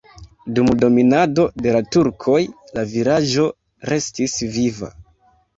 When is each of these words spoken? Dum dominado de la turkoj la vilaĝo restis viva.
Dum 0.59 0.71
dominado 0.83 1.45
de 1.65 1.75
la 1.75 1.83
turkoj 1.95 2.39
la 2.79 2.87
vilaĝo 2.95 3.47
restis 3.93 4.39
viva. 4.57 4.91